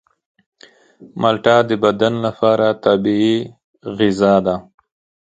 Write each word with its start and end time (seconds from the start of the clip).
مالټه 1.21 1.55
د 1.69 1.71
بدن 1.83 2.13
لپاره 2.25 2.67
طبیعي 2.85 3.37
غذا 3.97 4.35
ده. 4.45 4.55